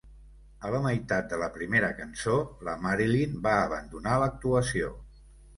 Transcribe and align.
A 0.67 0.71
la 0.75 0.79
meitat 0.85 1.27
de 1.33 1.37
la 1.41 1.49
primera 1.57 1.91
cançó, 1.99 2.39
la 2.69 2.75
Marilyn 2.87 3.39
va 3.47 3.55
abandonar 3.69 4.19
l'actuació. 4.25 4.91